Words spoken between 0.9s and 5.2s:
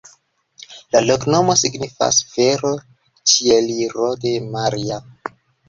La loknomo signifas: fero-Ĉieliro de Maria.